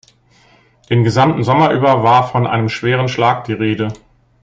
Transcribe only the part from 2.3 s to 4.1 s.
einem schweren Schlag die Rede.